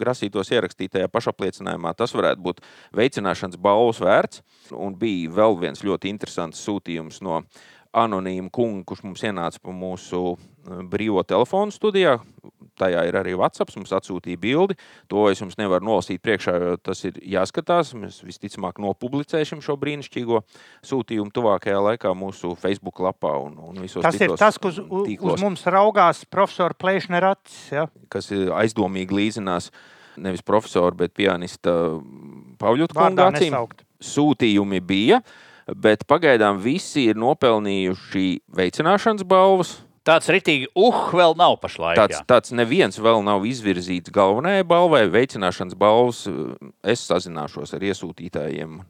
[0.00, 2.62] grasītos ierakstīt tajā pašapliecinājumā, tas varētu būt
[2.96, 4.42] veicināšanas balvas vērts.
[4.76, 7.42] Un bija vēl viens ļoti interesants sūtījums no
[7.96, 12.18] anonīma kunga, kurš mums ienāca pa mūsu brīvo telefonu studijā.
[12.76, 14.74] Tajā ir arī WhatsApp, mums atsūtīja bildi.
[15.08, 17.94] To es jums nevaru nolasīt priekšā, jo tas ir jāskatās.
[17.96, 20.42] Mēs visticamāk nopublicēsim šo brīnišķīgo
[20.84, 25.64] sūtījumu tuvākajā laikā mūsu Facebook lapā un, un Tas ir tas, kas uz, uz mums
[25.72, 27.62] raugās profesora Plēšņa acis.
[27.72, 27.86] Ja?
[28.12, 29.70] kas ir aizdomīgi līdzinās
[30.20, 31.72] nevis profesora, bet pianista
[32.60, 33.82] Pāvļuta Vārdā kunga acīm.
[34.06, 35.22] Sūtījumi bija,
[35.72, 38.26] bet pagaidām visi ir nopelnījuši
[38.56, 39.78] veicināšanas balvas.
[40.06, 41.98] Tāds ritīgi, uh, vēl nav pašlaik.
[41.98, 42.22] Tāds, jā.
[42.30, 46.24] tāds neviens vēl nav izvirzīts galvenajai balvai, veicināšanas balvas.
[46.86, 48.80] Es sazināšos ar iesūtītājiem.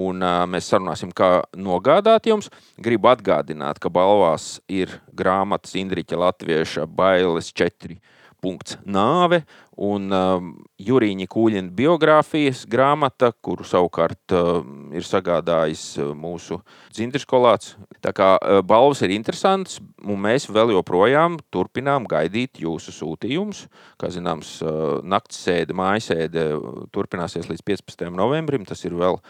[0.00, 2.50] Un uh, mēs sarunāsim, kā nogādāt jums.
[2.82, 8.00] Gribu atgādināt, ka balvās ir grāmatas Indriča Latvieša bailes četri
[8.42, 9.42] punkts nāve
[9.80, 10.50] un um,
[10.80, 16.60] Jurīņa Kūļina biogrāfijas grāmata, kuru savukārt um, ir sagādājis uh, mūsu
[16.92, 17.74] dzintris kolāts.
[18.04, 23.66] Tā kā uh, balvas ir interesantas, un mēs vēl joprojām turpinām gaidīt jūsu sūtījumus.
[24.00, 26.50] Kā zināms, uh, nakts sēde, mājas sēde
[26.94, 28.08] turpināsies līdz 15.
[28.12, 29.20] novembrim, tas ir vēl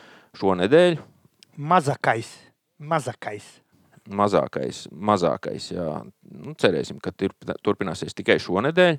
[0.41, 1.01] šonedēļ.
[1.71, 2.31] Mazākais,
[2.79, 3.59] mazākais
[4.11, 5.91] mazākais, mazākais jā.
[6.31, 7.13] Nu, cerēsim, ka
[7.65, 8.99] turpināsies tikai šonadēļ.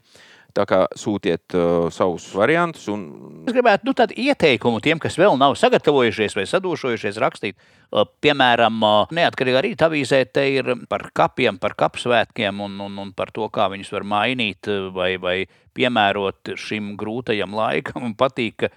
[0.52, 2.90] Tā kā sūtiet uh, savus variantus.
[2.92, 3.06] Un...
[3.48, 7.56] Es gribētu nu, ieteikumu tiem, kas vēl nav sagatavojušies vai sadūšojušies rakstīt.
[7.88, 13.14] Uh, piemēram, uh, neatkarīgi arī avīzē te ir par kapiem, par kapsvētkiem un, un, un
[13.16, 15.38] par to, kā viņus var mainīt uh, vai, vai
[15.78, 18.04] piemērot šim grūtajam laikam.
[18.04, 18.74] Man patīk, ka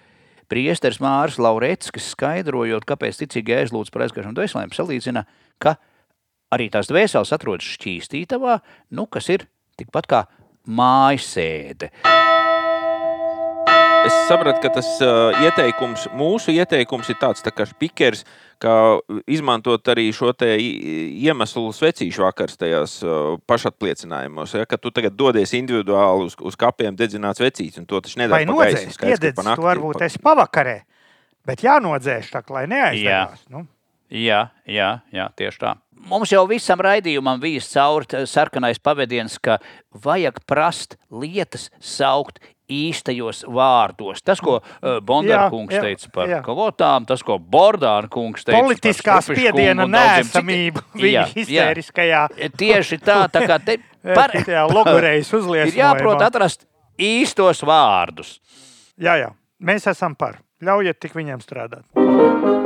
[0.50, 5.24] priesteris Mārs Laureckis skaidrojot, kāpēc ticīgi aizlūdz par aizgājušanu dvēselēm, salīdzina,
[5.62, 5.74] ka
[6.54, 8.58] arī tās dvēseles atrodas šķīstītavā,
[8.96, 10.24] nu, kas ir tikpat kā
[10.64, 11.92] mājasēde.
[14.04, 18.24] Es sapratu, ka tas uh, ieteikums, mūsu ieteikums ir tāds, tā kā spīkers,
[18.60, 18.74] kā
[19.32, 24.56] izmantot arī šo iemeslu svecīšu vakars tajās uh, pašapliecinājumos.
[24.60, 28.42] Ja, ka tu tagad dodies individuāli uz, uz kapiem dedzināt svecītes, un to taču nedara.
[28.42, 30.82] Vai nodzēst, iededz, tu varbūt esi pavakarē,
[31.48, 33.48] bet jānodzēš tā, lai neaizdegās.
[33.48, 33.64] Nu.
[34.12, 35.72] Jā, jā, jā, tieši tā.
[36.04, 39.56] Mums jau visam raidījumam bija cauri sarkanais pavadiens, ka
[40.04, 44.22] vajag prast lietas saukt īstajos vārdos.
[44.24, 46.40] Tas, ko uh, Bondāra kungs teica par jā.
[46.44, 52.24] kvotām, tas, ko Bordāra kungs teica Politiskā par spiediena nēsamību viņa histēriskajā.
[52.56, 53.78] Tieši tā, tā kā te
[54.18, 54.32] par...
[54.72, 55.72] logorejas uzliesmojumā.
[55.72, 56.64] Ir jāprot atrast
[57.00, 58.38] īstos vārdus.
[58.96, 60.40] Jā, jā, mēs esam par.
[60.64, 62.63] Ļaujiet tik viņiem strādāt.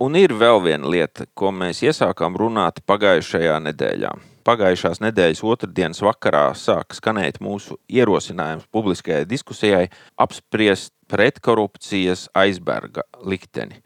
[0.00, 4.12] Un ir vēl viena lieta, ko mēs iesākām runāt pagājušajā nedēļā.
[4.48, 13.82] Pagājušās nedēļas otrdienas vakarā sāk skanēt mūsu ierosinājums publiskajai diskusijai apspriest pretkorupcijas aizberga likteni.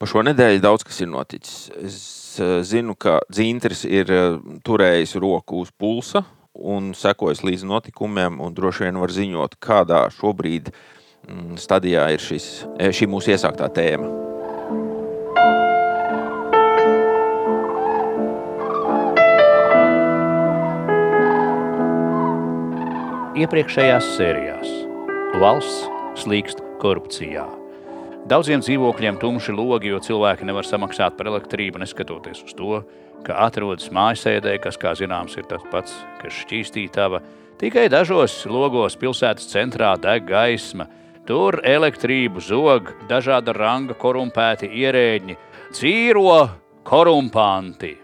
[0.00, 1.68] Pa šo nedēļu daudz kas ir noticis.
[1.78, 2.00] Es
[2.42, 6.24] eh, zinu, ka Dzintris ir eh, turējis roku uz pulsa
[6.58, 12.50] un sekojis līdz notikumiem, un droši vien var ziņot, kādā šobrīd mm, stadijā ir šis,
[12.80, 14.29] eh, šī mūsu iesāktā tēma.
[23.40, 24.70] Iepriekšējās sērijās.
[25.40, 25.86] Valsts
[26.20, 27.46] slīkst korupcijā.
[28.28, 32.82] Daudziem dzīvokļiem tumši logi, jo cilvēki nevar samaksāt par elektrību, neskatoties uz to,
[33.24, 37.22] ka atrodas mājasēdē, kas, kā zināms, ir tas pats, kas šķīstītava.
[37.60, 40.88] Tikai dažos logos pilsētas centrā deg gaisma.
[41.28, 45.36] Tur elektrību zog dažāda ranga korumpēti ierēģi,
[45.76, 46.40] cīro
[46.84, 47.94] korumpanti.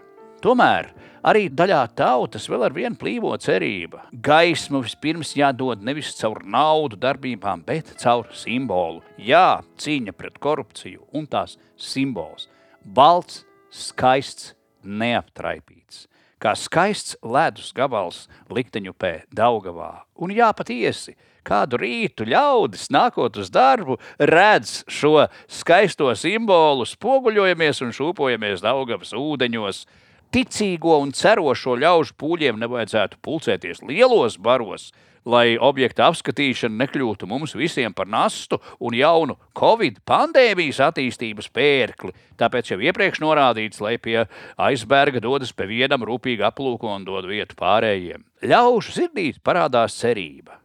[0.41, 0.93] Tomēr
[1.25, 4.05] Arī daļā tautas vēl ar vienu plīvo cerība.
[4.11, 9.01] Gaismu vispirms jādod nevis caur naudu darbībām, bet caur simbolu.
[9.17, 12.47] Jā, cīņa pret korupciju un tās simbols.
[12.83, 14.53] Balts, skaists,
[14.83, 16.05] neaptraipīts.
[16.37, 20.05] Kā skaists ledus gabals likteņupē Daugavā.
[20.21, 21.15] Un jā, patiesi,
[21.47, 29.81] kādu rītu ļaudis, nākot uz darbu, redz šo skaisto simbolu, spoguļojamies un šūpojamies Daugavas ūdeņos–
[30.33, 34.91] ticīgo un cerošo ļaužu pūļiem nevajadzētu pulcēties lielos baros,
[35.27, 42.13] lai objekta apskatīšana nekļūtu mums visiem par nastu un jaunu Covid pandēmijas attīstības pērkli.
[42.39, 44.21] Tāpēc jau iepriekš norādīts, lai pie
[44.55, 48.23] aizberga dodas pie vienam rūpīgi aplūko un dod vietu pārējiem.
[48.47, 50.61] Ļaužu sirdīs parādās cerība.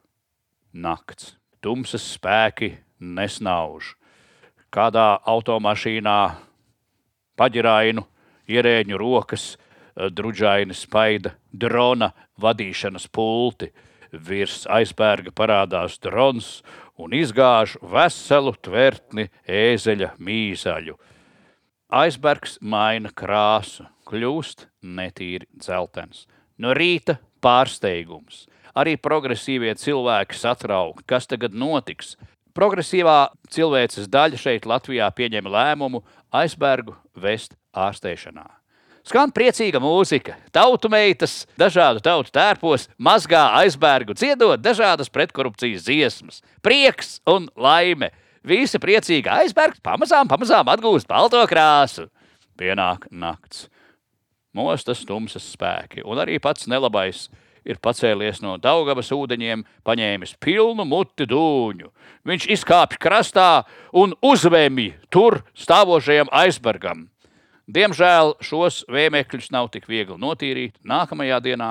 [0.72, 3.96] Nakts, tumsas spēki nesnauž.
[4.72, 6.20] Kādā automašīnā
[7.36, 8.06] paģirainu
[8.52, 13.72] ierēģu rokas, eh, druģaini spaida drona vadīšanas pulti.
[14.12, 16.62] Virs aizbērga parādās drons
[17.00, 20.98] un izgāž veselu tvertni ēzeļa mīzaļu.
[21.92, 26.26] Aizbergs maina krāsu, kļūst netīri dzeltens.
[26.58, 28.46] No rīta pārsteigums.
[28.76, 32.14] Arī progresīvie cilvēki satraukti, kas tagad notiks.
[32.56, 38.48] Progresīvā cilvēces daļa šeit Latvijā pieņem lēmumu aizbergu vest ārstēšanā.
[39.02, 47.16] Skan priecīga mūzika, tautu meitas, dažādu tautu tērpos, mazgā aizbērgu, dziedot dažādas pretkorupcijas dziesmas, prieks
[47.26, 48.12] un laime.
[48.46, 52.08] Visi priecīgi aizbērgs pamazām, pamazām atgūst balto krāsu.
[52.58, 53.66] Pienāk nakts,
[54.54, 57.26] mostas tumsas spēki, un arī pats nelabais
[57.66, 61.90] ir pacēlies no Daugavas ūdeņiem, paņēmis pilnu muti dūņu.
[62.26, 67.08] Viņš izkāpj krastā un uzvēmj tur stāvošajam aizbergam.
[67.72, 70.74] Diemžēl šos vēmekļus nav tik viegli notīrīt.
[70.84, 71.70] Nākamajā dienā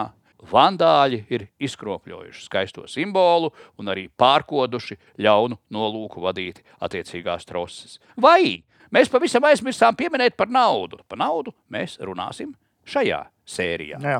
[0.50, 8.00] vandāļi ir izkropļojuši skaisto simbolu un arī pārkoduši ļaunu nolūku vadīt attiecīgās troses.
[8.18, 11.04] Vai mēs pavisam aizmirsām pieminēt par naudu?
[11.06, 12.56] Par naudu mēs runāsim
[12.90, 14.02] šajā sērijā.
[14.02, 14.18] Jā.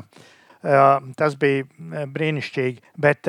[1.18, 1.66] Tas bija
[2.14, 2.94] brīnišķīgi.
[3.02, 3.26] Bet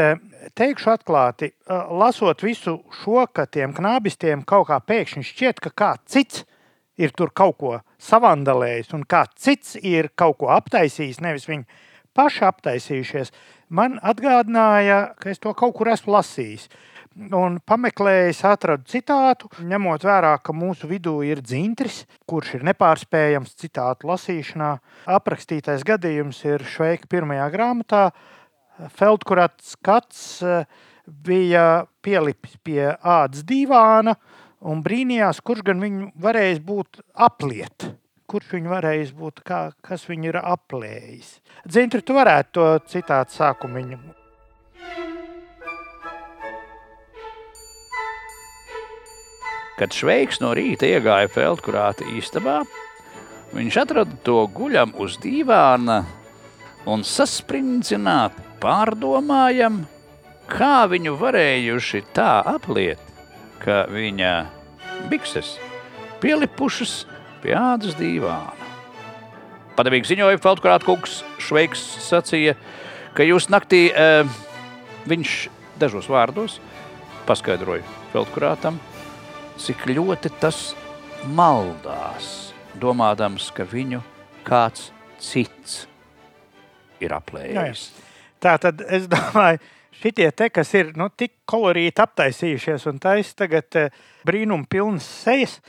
[0.53, 1.49] teikšu atklāti,
[1.89, 6.45] lasot visu šo, ka tiem knābistiem kaut kā pēkšņi šķiet, ka kāds cits
[7.01, 11.65] ir tur kaut ko savandalējis un kāds cits ir kaut ko aptaisījis, nevis viņi
[12.17, 13.31] paši aptaisījušies.
[13.73, 16.67] Man atgādināja, ka es to kaut kur esmu lasījis.
[17.13, 24.09] Un pameklējis, atradu citātu, ņemot vērā, ka mūsu vidū ir dzintris, kurš ir nepārspējams citātu
[24.09, 24.71] lasīšanā.
[25.13, 28.07] Aprakstītais gadījums ir Šveika pirmajā grāmatā.
[28.97, 30.65] Feldkurats skats eh,
[31.05, 34.17] bija pielipis pie ādas divāna
[34.63, 37.91] un brīnījās, kurš gan viņu varēs būt apliet.
[38.30, 41.36] Kurš viņu varēs būt, kā, kas viņu ir aplējis.
[41.67, 43.84] Dzintri, tu varētu to citātu sākumu
[49.73, 52.62] Kad Šveiks no rīta iegāja Feldkurāta istabā,
[53.58, 56.04] viņš atrada to guļam uz dīvāna
[56.86, 59.82] un saspringzināt pārdomājam,
[60.47, 63.02] kā viņu varējuši tā apliet,
[63.63, 64.34] ka viņa
[65.12, 65.56] bikses
[66.23, 67.04] pielipušas
[67.43, 68.69] pie ādas dīvāna.
[69.73, 72.54] Padavīgi ziņoja Feldkurāta kungs, Šveiks sacīja,
[73.17, 74.23] ka jūs naktī e,
[75.10, 75.34] viņš
[75.82, 76.60] dažos vārdos
[77.28, 78.78] paskaidroja Feldkurātam,
[79.58, 80.73] cik ļoti tas
[81.34, 84.04] maldās, domādams, ka viņu
[84.45, 84.91] kāds
[85.23, 85.84] cits
[87.04, 87.88] ir aplējis.
[88.43, 89.62] Tā tad es domāju,
[90.01, 95.60] šitie te, kas ir nu, tik kolorīti aptaisījušies un taisa tagad eh, brīnum pilnas sejas,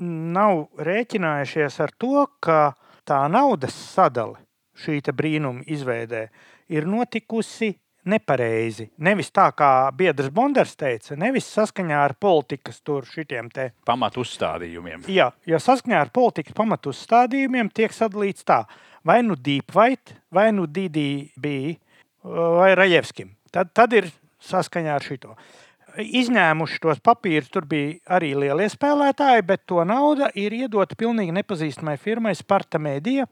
[0.00, 2.74] nav rēķinājušies ar to, ka
[3.06, 4.40] tā naudas sadale
[4.74, 6.26] šī brīnuma izveidē
[6.74, 8.88] ir notikusi nepareizi.
[9.04, 15.06] Nevis tā, kā Biedrs Bonders teica, nevis saskaņā ar politikas tur šitiem te pamatu uzstādījumiem.
[15.12, 18.64] Jā, jo saskaņā ar politikas pamatu uzstādījumiem tiek sadalīts tā,
[19.06, 21.54] vai nu Deep White, vai nu DDB,
[22.24, 23.33] vai Rajevskim.
[23.54, 24.10] Tad, tad ir
[24.42, 25.36] saskaņā ar šito
[26.00, 31.96] izņēmuši tos papīrus, tur bija arī lielie spēlētāji, bet to nauda ir iedota pilnīgi nepazīstamai
[32.00, 33.26] firmai Sparta Mēdija.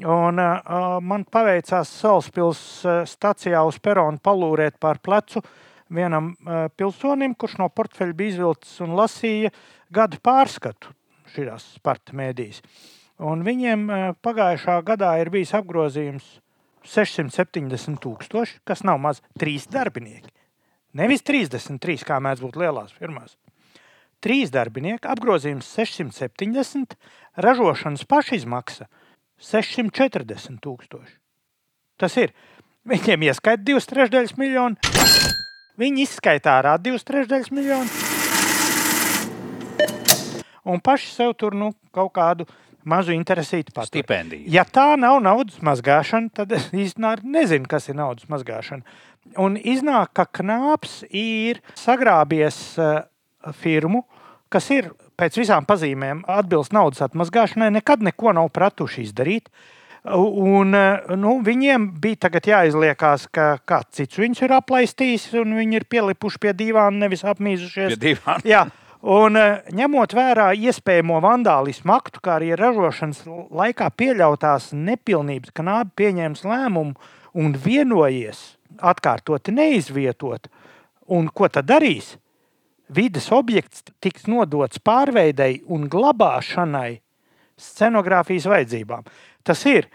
[0.00, 2.62] Un, uh, man paveicās Salaspils
[3.10, 5.42] stacijā uz peronu palūrēt pār plecu
[5.90, 9.50] vienam uh, pilsonim, kurš no portfeļa bija izvilcis un lasīja
[9.90, 10.94] gadu pārskatu
[11.34, 12.62] šīs Sparta Mēdijas.
[13.20, 16.38] Un viņiem uh, pagājušā gadā ir bijis apgrozījums
[16.86, 20.32] 670 tūkstoši, kas nav maz trīs darbinieki.
[20.96, 23.36] Nevis 33, kā mēdz būt lielās firmās.
[24.20, 26.96] Trīs darbinieki, apgrozījums 670,
[27.40, 28.88] ražošanas pašizmaksa
[29.40, 31.14] 640 tūkstoši.
[32.00, 32.34] Tas ir.
[32.90, 34.80] Viņiem ieskaita divas trešdaļas miljonu,
[35.76, 37.90] viņi izskaita ārā divas trešdaļas miljonu.
[40.64, 42.46] Un paši sev tur nu, kaut kādu
[42.88, 43.90] mazu interesītu pat.
[43.90, 44.44] Stipendiju.
[44.50, 48.84] Ja tā nav naudas mazgāšana, tad es īstenībā nezinu, kas ir naudas mazgāšana.
[49.40, 53.02] Un iznāk, ka knāps ir sagrābies uh,
[53.60, 54.04] firmu,
[54.52, 54.90] kas ir
[55.20, 59.52] pēc visām pazīmēm atbilst naudas atmazgāšanai, nekad neko nav pratuši izdarīt.
[60.00, 65.88] Un, uh, nu, viņiem bija jāizliekās, ka kāds cits viņus ir aplaistījis, un viņi ir
[65.92, 67.92] pielipuši pie divām, nevis apmīzušies.
[67.92, 68.40] Pie divām.
[68.48, 68.64] Jā,
[69.00, 75.94] Un, uh, ņemot vērā iespējamo vandālismu aktu, kā arī ražošanas laikā pieļautās nepilnības, ka nābi
[76.02, 78.42] pieņēma lēmumu un vienojies
[78.76, 80.50] atkārtoti neizvietot.
[81.10, 82.18] Un ko tad darīs?
[82.90, 87.00] Vides objekts tiks nodots pārveidei un glabāšanai
[87.60, 89.06] scenogrāfijas vajadzībām.
[89.46, 89.88] Tas ir.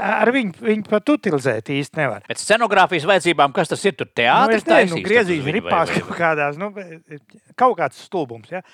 [0.00, 2.24] Ar viņu, viņu pat utilizēt īsti nevar.
[2.26, 3.94] Pēc scenogrāfijas vajadzībām, kas tas ir?
[3.98, 6.72] Tur teātris nu, nezinu, griezīs ripās kaut kādās, nu,
[7.60, 8.50] kaut kāds stulbums.
[8.50, 8.64] Ja?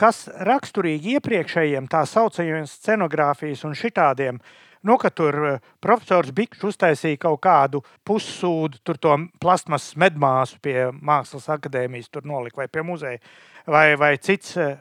[0.00, 4.40] Kas raksturīgi iepriekšējiem tā saucamajiem scenogrāfijas un šitādiem
[4.82, 10.86] Nu, ka tur eh, profesors Bikšs uztaisīja kaut kādu pussūdu, tur to plasmasas medmāsu pie
[11.04, 13.20] Mākslas akadēmijas, tur nolika vai pie muzeja,
[13.68, 14.78] vai, vai cits eh,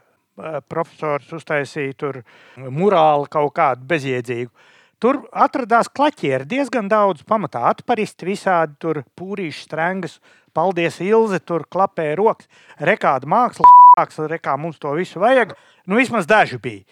[0.71, 2.21] profesors uztaisīja tur
[2.57, 4.51] murāli kaut kādu bezjēdzīgu.
[4.99, 10.17] Tur atradās klaķieri diezgan daudz, pamatā atparisti visādi, tur pūrīši, strengas,
[10.55, 12.49] paldies Ilze, tur klapēja rokas,
[12.83, 15.55] rekāda māksla, rekā mums to visu vajag.
[15.87, 16.83] Nu, vismaz daži bija.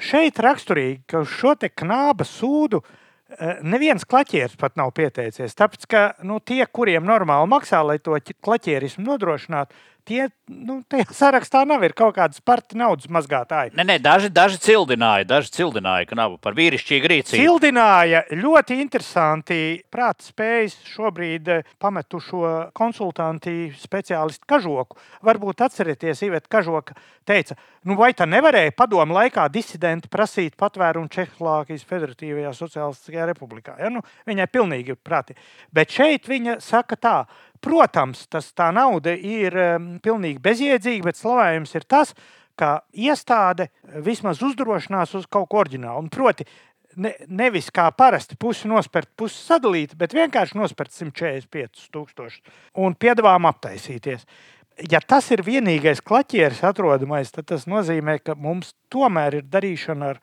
[0.00, 5.56] Šeit raksturīgi, ka uz šo knāba sūdu eh, neviens klaķieris pat nav pieteicies.
[5.58, 9.74] Tāpēc, ka nu, tie, kuriem normāli maksā, lai to klaķierismu nodrošinātu,
[10.10, 13.72] tie nu, tajā sarakstā nav ir kaut kādas parti naudas mazgātāji.
[13.78, 17.38] Nē, nē, daži, daži cildināja, daži cildināja, ka nav par vīrišķīgu rīcību.
[17.38, 19.60] Cildināja ļoti interesanti
[19.92, 24.98] prāta spējas šobrīd eh, pametušo konsultanti speciālistu Kažoku.
[25.26, 26.96] Varbūt atcerieties, Iveta Kažoka
[27.28, 27.54] teica,
[27.86, 33.76] nu vai tā nevarēja padomu laikā disidenti prasīt patvērumu Čehoslovākijas Federatīvajā Socialistiskajā republikā.
[33.78, 33.92] Ja?
[33.92, 35.38] Nu, viņai pilnīgi prāti.
[35.74, 37.16] Bet šeit viņa saka tā,
[37.60, 42.14] Protams, tas, tā nauda ir um, pilnīgi bezjēdzīga, bet slavējums ir tas,
[42.60, 43.68] ka iestāde
[44.04, 46.04] vismaz uzdrošinās uz kaut ko oriģinālu.
[46.04, 46.46] Un proti,
[46.96, 52.40] ne, nevis kā parasti pusi nospērt, pusi sadalīt, bet vienkārši nospērt 145,000
[52.84, 54.24] un piedāvājām aptaisīties.
[54.90, 60.20] Ja tas ir vienīgais klaķieris atrodamais, tad tas nozīmē, ka mums tomēr ir darīšana ar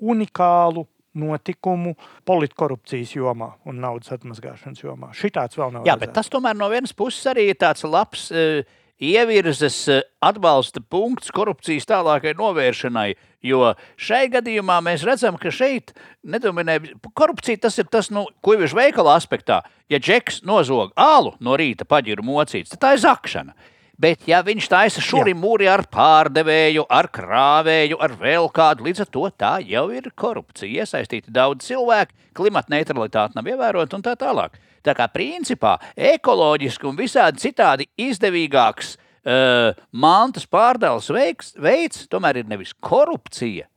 [0.00, 0.86] unikālu
[1.18, 1.94] notikumu
[2.28, 5.10] politkorupcijas jomā un naudas atmazgāšanas jomā.
[5.16, 5.88] Šitāds vēl nav.
[5.88, 8.62] Jā, bet tas tomēr no vienas puses arī ir tāds labs uh,
[9.02, 13.10] ievirzes uh, atbalsta punkts korupcijas tālākai novēršanai.
[13.42, 15.92] Jo šai gadījumā mēs redzam, ka šeit
[16.22, 16.78] nedominē
[17.18, 17.64] korupcija.
[17.66, 19.62] Tas ir tas, nu, ko jau ir veikala aspektā.
[19.90, 23.56] Ja džeks nozog ālu no rīta paģiru mocīts, tad tā ir zakšana.
[24.00, 29.10] Bet, ja viņš taisa šurim mūri ar pārdevēju, ar krāvēju, ar vēl kādu, līdz ar
[29.12, 30.82] to tā jau ir korupcija.
[30.82, 34.56] Iesaistīti daudz cilvēku, klimata neutralitāte nav ievērota un tā tālāk.
[34.82, 42.50] Tā kā principā ekoloģiski un visādi citādi izdevīgāks uh, mantas pārdales veiks, veids tomēr ir
[42.50, 43.68] nevis korupcija,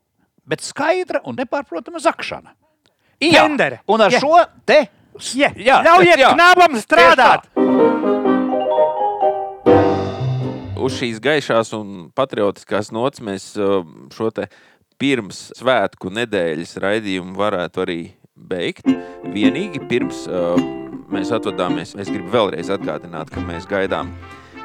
[0.47, 2.55] bet skaidra un nepārprotama zakšana.
[3.21, 3.83] Jā, Tendere.
[3.87, 4.23] un ar Jā.
[4.23, 4.85] šo te
[5.35, 6.33] Ja, Jā, Ļaujiet jā.
[6.35, 8.03] knabam strādāt!
[10.85, 13.81] Uz šīs gaišās un patriotiskās nots mēs uh,
[14.13, 14.47] šo te
[15.01, 17.99] pirms svētku nedēļas raidījumu varētu arī
[18.35, 18.87] beigt.
[19.33, 20.59] Vienīgi pirms uh,
[21.11, 24.13] mēs atvadāmies, es gribu vēlreiz atgādināt, ka mēs gaidām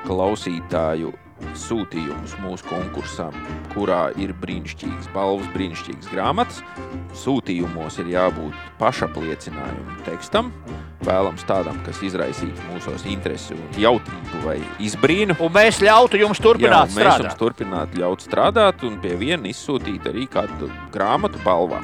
[0.06, 1.14] klausītāju
[1.59, 3.34] sūtījumus mūsu konkursam,
[3.74, 6.61] kurā ir brīnišķīgas balvas, brīnišķīgas grāmatas.
[7.22, 10.53] Sūtījumos ir jābūt pašapliecinājumu tekstam,
[11.07, 15.38] vēlams tādam, kas izraisītu mūsos interesi, un jautrību vai izbrīnu.
[15.41, 17.38] Un mēs ļautu jums turpināt Jā, mēs jums strādāt.
[17.41, 21.80] turpināt ļaut strādāt un pie viena izsūtīt arī kādu grāmatu balvā.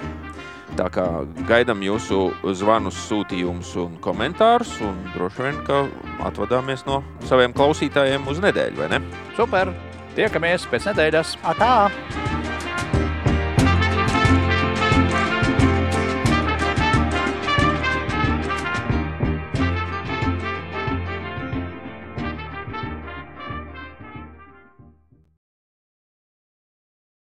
[0.76, 1.04] Tā kā
[1.48, 2.18] gaidām jūsu
[2.58, 5.86] zvanus, sūtījumus un komentārus, un droši vien, ka
[6.28, 9.00] atvadāmies no saviem klausītājiem uz nedēļu, vai ne?
[9.38, 9.72] Super!
[10.16, 11.36] Tiekamies pēc nedēļas!
[11.48, 11.72] Atā!